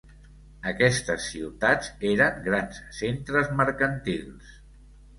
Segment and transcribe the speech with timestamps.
[0.71, 4.61] Aquestes ciutats eren grans centres mercantils.